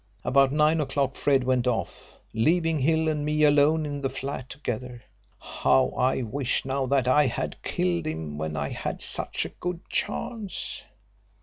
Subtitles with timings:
[0.23, 5.03] About 9 o'clock Fred went off, leaving Hill and me alone in the flat together.
[5.39, 9.87] How I wish now that I had killed him when I had such a good
[9.89, 10.81] chance.